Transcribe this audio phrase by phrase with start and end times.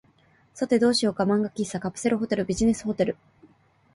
[0.55, 1.25] さて、どうしようか。
[1.25, 3.17] 漫画喫茶、カプセルホテル、ビジネスホテル、